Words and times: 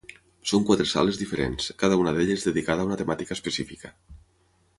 Són 0.51 0.63
quatre 0.69 0.87
sales 0.91 1.19
diferents, 1.23 1.67
cada 1.83 1.99
una 2.05 2.15
d’elles 2.17 2.47
dedicada 2.49 2.87
a 2.87 2.93
una 2.93 2.99
temàtica 3.03 3.37
especifica. 3.41 3.95